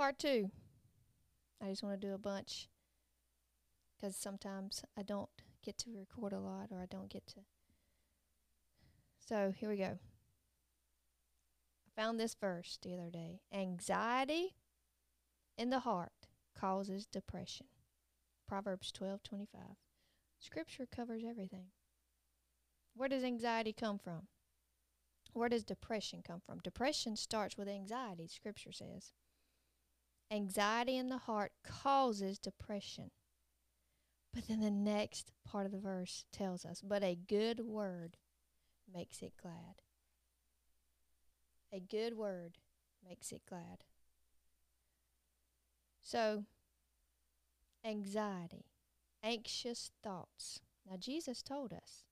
Part 0.00 0.18
two. 0.18 0.50
I 1.62 1.68
just 1.68 1.82
want 1.82 2.00
to 2.00 2.06
do 2.06 2.14
a 2.14 2.18
bunch 2.18 2.70
because 3.94 4.16
sometimes 4.16 4.82
I 4.96 5.02
don't 5.02 5.28
get 5.62 5.76
to 5.76 5.90
record 5.90 6.32
a 6.32 6.40
lot 6.40 6.68
or 6.70 6.80
I 6.80 6.86
don't 6.86 7.10
get 7.10 7.26
to. 7.26 7.40
So 9.18 9.52
here 9.54 9.68
we 9.68 9.76
go. 9.76 9.98
I 11.86 12.00
found 12.00 12.18
this 12.18 12.34
verse 12.34 12.78
the 12.80 12.94
other 12.94 13.10
day. 13.10 13.42
Anxiety 13.52 14.54
in 15.58 15.68
the 15.68 15.80
heart 15.80 16.28
causes 16.58 17.04
depression. 17.04 17.66
Proverbs 18.48 18.90
12:25. 18.92 19.76
Scripture 20.38 20.86
covers 20.86 21.24
everything. 21.28 21.72
Where 22.94 23.10
does 23.10 23.22
anxiety 23.22 23.74
come 23.74 23.98
from? 23.98 24.28
Where 25.34 25.50
does 25.50 25.62
depression 25.62 26.22
come 26.26 26.40
from? 26.40 26.60
Depression 26.60 27.16
starts 27.16 27.58
with 27.58 27.68
anxiety, 27.68 28.28
scripture 28.28 28.72
says. 28.72 29.12
Anxiety 30.30 30.96
in 30.96 31.08
the 31.08 31.18
heart 31.18 31.52
causes 31.64 32.38
depression. 32.38 33.10
But 34.32 34.46
then 34.46 34.60
the 34.60 34.70
next 34.70 35.32
part 35.44 35.66
of 35.66 35.72
the 35.72 35.78
verse 35.78 36.24
tells 36.32 36.64
us, 36.64 36.82
but 36.82 37.02
a 37.02 37.16
good 37.16 37.60
word 37.60 38.16
makes 38.92 39.22
it 39.22 39.32
glad. 39.40 39.82
A 41.72 41.80
good 41.80 42.16
word 42.16 42.58
makes 43.06 43.32
it 43.32 43.42
glad. 43.48 43.84
So, 46.00 46.44
anxiety, 47.84 48.66
anxious 49.22 49.90
thoughts. 50.02 50.60
Now, 50.88 50.96
Jesus 50.96 51.42
told 51.42 51.72
us, 51.72 52.04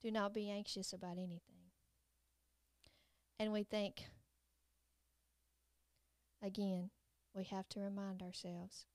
do 0.00 0.10
not 0.10 0.32
be 0.32 0.50
anxious 0.50 0.92
about 0.92 1.18
anything. 1.18 1.70
And 3.38 3.52
we 3.52 3.64
think, 3.64 4.04
again, 6.42 6.90
we 7.36 7.44
have 7.44 7.68
to 7.70 7.80
remind 7.80 8.22
ourselves. 8.22 8.86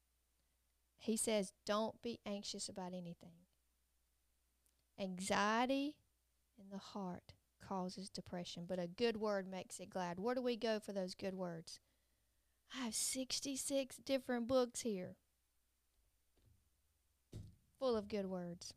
He 0.98 1.16
says, 1.16 1.54
don't 1.66 2.02
be 2.02 2.20
anxious 2.26 2.68
about 2.68 2.94
anything. 2.94 3.34
Anxiety 5.00 5.96
in 6.60 6.70
the 6.72 6.78
heart 6.78 7.34
causes 7.66 8.10
depression, 8.10 8.66
but 8.68 8.80
a 8.80 8.88
good 8.88 9.18
word 9.18 9.48
makes 9.50 9.80
it 9.80 9.90
glad. 9.90 10.20
Where 10.20 10.36
do 10.36 10.42
we 10.42 10.58
go 10.58 10.80
for 10.80 10.92
those 10.92 11.16
good 11.16 11.36
words? 11.36 11.80
I 12.76 12.86
have 12.86 12.96
66 12.96 13.98
different 13.98 14.48
books 14.48 14.82
here 14.82 15.16
full 17.82 17.98
of 17.98 18.08
good 18.08 18.28
words. 18.28 18.76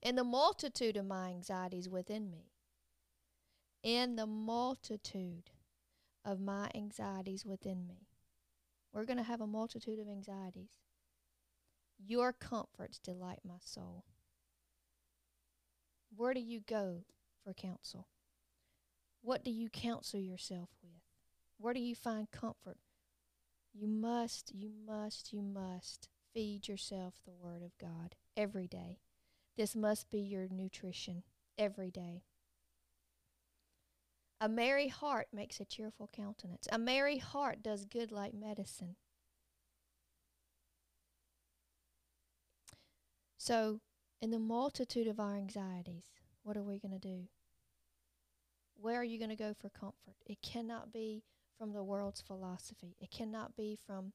In 0.00 0.16
the 0.16 0.24
multitude 0.24 0.96
of 0.96 1.04
my 1.04 1.28
anxieties 1.28 1.86
within 1.86 2.30
me, 2.30 2.52
in 3.82 4.16
the 4.16 4.26
multitude 4.26 5.50
of 6.24 6.40
my 6.40 6.70
anxieties 6.74 7.44
within 7.44 7.86
me, 7.86 8.08
we're 8.94 9.04
going 9.04 9.18
to 9.18 9.24
have 9.24 9.40
a 9.40 9.46
multitude 9.46 9.98
of 9.98 10.08
anxieties. 10.08 10.70
Your 11.98 12.32
comforts 12.32 12.98
delight 12.98 13.40
my 13.44 13.58
soul. 13.60 14.04
Where 16.16 16.32
do 16.32 16.40
you 16.40 16.60
go 16.60 17.04
for 17.42 17.52
counsel? 17.52 18.06
What 19.20 19.44
do 19.44 19.50
you 19.50 19.68
counsel 19.68 20.20
yourself 20.20 20.68
with? 20.82 21.02
Where 21.58 21.74
do 21.74 21.80
you 21.80 21.96
find 21.96 22.30
comfort? 22.30 22.78
You 23.72 23.88
must, 23.88 24.54
you 24.54 24.70
must, 24.86 25.32
you 25.32 25.42
must 25.42 26.08
feed 26.32 26.68
yourself 26.68 27.14
the 27.24 27.32
Word 27.32 27.62
of 27.62 27.76
God 27.78 28.14
every 28.36 28.68
day. 28.68 29.00
This 29.56 29.74
must 29.74 30.10
be 30.10 30.20
your 30.20 30.46
nutrition 30.48 31.24
every 31.58 31.90
day. 31.90 32.22
A 34.40 34.48
merry 34.48 34.88
heart 34.88 35.28
makes 35.32 35.60
a 35.60 35.64
cheerful 35.64 36.08
countenance. 36.12 36.66
A 36.70 36.78
merry 36.78 37.18
heart 37.18 37.62
does 37.62 37.84
good 37.84 38.12
like 38.12 38.34
medicine. 38.34 38.96
So, 43.38 43.80
in 44.20 44.30
the 44.30 44.38
multitude 44.38 45.06
of 45.06 45.20
our 45.20 45.36
anxieties, 45.36 46.10
what 46.42 46.56
are 46.56 46.62
we 46.62 46.78
going 46.78 46.98
to 46.98 46.98
do? 46.98 47.28
Where 48.74 49.00
are 49.00 49.04
you 49.04 49.18
going 49.18 49.30
to 49.30 49.36
go 49.36 49.54
for 49.54 49.68
comfort? 49.70 50.16
It 50.26 50.42
cannot 50.42 50.92
be 50.92 51.24
from 51.58 51.72
the 51.72 51.84
world's 51.84 52.22
philosophy. 52.22 52.96
It 53.00 53.10
cannot 53.10 53.54
be 53.56 53.78
from 53.86 54.12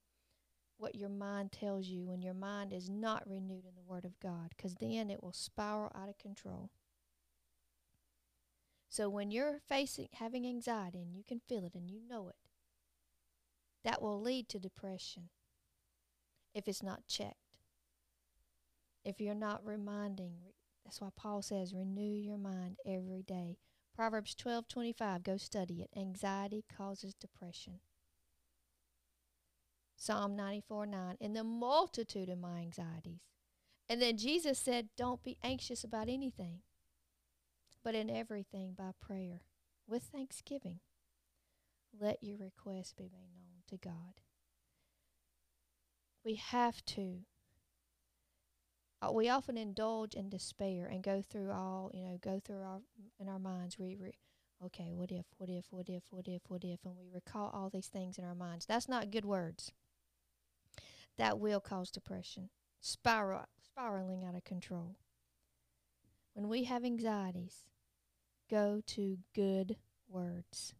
what 0.78 0.94
your 0.94 1.08
mind 1.08 1.52
tells 1.52 1.86
you 1.86 2.06
when 2.06 2.22
your 2.22 2.34
mind 2.34 2.72
is 2.72 2.88
not 2.88 3.28
renewed 3.28 3.64
in 3.66 3.74
the 3.76 3.82
Word 3.86 4.04
of 4.04 4.18
God, 4.18 4.52
because 4.56 4.74
then 4.74 5.10
it 5.10 5.22
will 5.22 5.32
spiral 5.32 5.92
out 5.94 6.08
of 6.08 6.18
control. 6.18 6.70
So 8.90 9.08
when 9.08 9.30
you're 9.30 9.60
facing 9.68 10.08
having 10.14 10.44
anxiety 10.44 11.00
and 11.00 11.14
you 11.14 11.22
can 11.22 11.40
feel 11.48 11.64
it 11.64 11.74
and 11.76 11.88
you 11.88 12.00
know 12.08 12.28
it, 12.28 12.34
that 13.84 14.02
will 14.02 14.20
lead 14.20 14.48
to 14.48 14.58
depression 14.58 15.28
if 16.54 16.66
it's 16.66 16.82
not 16.82 17.06
checked. 17.06 17.36
If 19.04 19.20
you're 19.20 19.36
not 19.36 19.64
reminding, 19.64 20.38
that's 20.84 21.00
why 21.00 21.10
Paul 21.16 21.40
says, 21.40 21.72
renew 21.72 22.16
your 22.16 22.36
mind 22.36 22.78
every 22.84 23.22
day. 23.22 23.58
Proverbs 23.94 24.34
12:25, 24.34 25.22
go 25.22 25.36
study 25.36 25.82
it. 25.82 25.90
Anxiety 25.96 26.64
causes 26.76 27.14
depression. 27.14 27.78
Psalm 29.94 30.34
94 30.34 30.86
9, 30.86 31.16
in 31.20 31.32
the 31.34 31.44
multitude 31.44 32.28
of 32.28 32.40
my 32.40 32.58
anxieties. 32.58 33.20
And 33.88 34.02
then 34.02 34.16
Jesus 34.16 34.58
said, 34.58 34.88
Don't 34.96 35.22
be 35.22 35.38
anxious 35.44 35.84
about 35.84 36.08
anything 36.08 36.62
but 37.82 37.94
in 37.94 38.10
everything 38.10 38.74
by 38.76 38.90
prayer 39.00 39.42
with 39.86 40.04
thanksgiving. 40.04 40.80
Let 41.98 42.22
your 42.22 42.38
requests 42.38 42.92
be 42.92 43.10
made 43.12 43.32
known 43.34 43.62
to 43.68 43.76
God. 43.76 44.20
We 46.24 46.36
have 46.36 46.84
to. 46.86 47.20
Uh, 49.02 49.12
we 49.12 49.30
often 49.30 49.56
indulge 49.56 50.14
in 50.14 50.28
despair 50.28 50.86
and 50.86 51.02
go 51.02 51.22
through 51.22 51.50
all, 51.50 51.90
you 51.94 52.04
know, 52.04 52.18
go 52.20 52.38
through 52.44 52.62
our 52.62 52.80
in 53.18 53.28
our 53.28 53.38
minds. 53.38 53.78
We, 53.78 53.96
re, 53.98 54.12
okay, 54.66 54.90
what 54.92 55.10
if, 55.10 55.24
what 55.38 55.48
if, 55.48 55.66
what 55.70 55.88
if, 55.88 56.04
what 56.10 56.28
if, 56.28 56.42
what 56.48 56.64
if, 56.64 56.80
and 56.84 56.96
we 56.96 57.08
recall 57.12 57.50
all 57.54 57.70
these 57.70 57.88
things 57.88 58.18
in 58.18 58.24
our 58.24 58.34
minds. 58.34 58.66
That's 58.66 58.88
not 58.88 59.10
good 59.10 59.24
words. 59.24 59.72
That 61.16 61.38
will 61.38 61.60
cause 61.60 61.90
depression, 61.90 62.50
spiral, 62.80 63.46
spiraling 63.62 64.24
out 64.24 64.34
of 64.36 64.44
control. 64.44 64.96
When 66.40 66.48
we 66.48 66.64
have 66.64 66.86
anxieties, 66.86 67.64
go 68.50 68.80
to 68.86 69.18
good 69.34 69.76
words. 70.08 70.72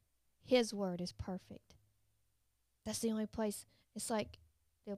His 0.42 0.72
word 0.72 1.02
is 1.02 1.12
perfect. 1.12 1.74
That's 2.86 3.00
the 3.00 3.10
only 3.10 3.26
place. 3.26 3.66
It's 3.94 4.08
like 4.08 4.38
the 4.86 4.96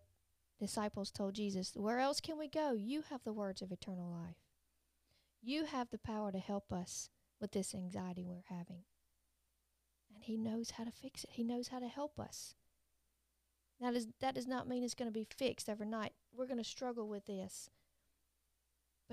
disciples 0.60 1.10
told 1.10 1.34
Jesus, 1.34 1.72
Where 1.74 1.98
else 1.98 2.20
can 2.20 2.38
we 2.38 2.46
go? 2.46 2.74
You 2.74 3.02
have 3.10 3.24
the 3.24 3.32
words 3.32 3.60
of 3.60 3.72
eternal 3.72 4.08
life. 4.08 4.36
You 5.42 5.64
have 5.64 5.90
the 5.90 5.98
power 5.98 6.30
to 6.30 6.38
help 6.38 6.72
us 6.72 7.10
with 7.40 7.50
this 7.50 7.74
anxiety 7.74 8.24
we're 8.24 8.44
having. 8.48 8.84
And 10.14 10.22
He 10.22 10.36
knows 10.36 10.70
how 10.70 10.84
to 10.84 10.92
fix 10.92 11.24
it, 11.24 11.30
He 11.32 11.42
knows 11.42 11.66
how 11.66 11.80
to 11.80 11.88
help 11.88 12.20
us. 12.20 12.54
That, 13.80 13.96
is, 13.96 14.06
that 14.20 14.36
does 14.36 14.46
not 14.46 14.68
mean 14.68 14.84
it's 14.84 14.94
going 14.94 15.10
to 15.10 15.12
be 15.12 15.26
fixed 15.36 15.68
overnight. 15.68 16.12
We're 16.32 16.46
going 16.46 16.58
to 16.58 16.64
struggle 16.64 17.08
with 17.08 17.26
this. 17.26 17.68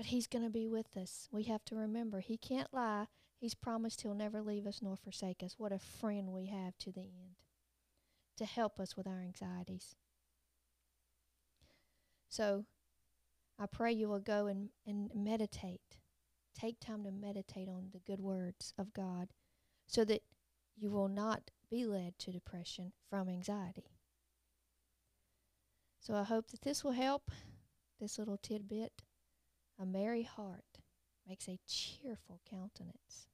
But 0.00 0.06
He's 0.06 0.26
going 0.26 0.44
to 0.44 0.50
be 0.50 0.66
with 0.66 0.96
us. 0.96 1.28
We 1.30 1.42
have 1.42 1.62
to 1.66 1.76
remember 1.76 2.20
He 2.20 2.38
can't 2.38 2.72
lie. 2.72 3.04
He's 3.38 3.54
promised 3.54 4.00
He'll 4.00 4.14
never 4.14 4.40
leave 4.40 4.66
us 4.66 4.80
nor 4.80 4.96
forsake 4.96 5.42
us. 5.42 5.56
What 5.58 5.72
a 5.72 5.78
friend 5.78 6.32
we 6.32 6.46
have 6.46 6.78
to 6.78 6.90
the 6.90 7.02
end 7.02 7.36
to 8.38 8.46
help 8.46 8.80
us 8.80 8.96
with 8.96 9.06
our 9.06 9.20
anxieties. 9.20 9.96
So 12.30 12.64
I 13.58 13.66
pray 13.66 13.92
you 13.92 14.08
will 14.08 14.20
go 14.20 14.46
and, 14.46 14.70
and 14.86 15.10
meditate. 15.14 15.98
Take 16.58 16.80
time 16.80 17.04
to 17.04 17.10
meditate 17.10 17.68
on 17.68 17.90
the 17.92 18.00
good 18.00 18.20
words 18.20 18.72
of 18.78 18.94
God 18.94 19.28
so 19.86 20.06
that 20.06 20.22
you 20.78 20.90
will 20.90 21.08
not 21.08 21.50
be 21.70 21.84
led 21.84 22.18
to 22.20 22.32
depression 22.32 22.92
from 23.10 23.28
anxiety. 23.28 23.90
So 26.00 26.14
I 26.14 26.22
hope 26.22 26.52
that 26.52 26.62
this 26.62 26.82
will 26.82 26.92
help, 26.92 27.30
this 28.00 28.18
little 28.18 28.38
tidbit. 28.38 29.02
A 29.80 29.86
merry 29.86 30.24
heart 30.24 30.78
makes 31.26 31.48
a 31.48 31.58
cheerful 31.66 32.40
countenance. 32.48 33.28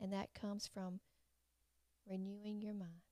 And 0.00 0.12
that 0.12 0.34
comes 0.34 0.68
from 0.68 1.00
renewing 2.08 2.60
your 2.60 2.74
mind. 2.74 3.11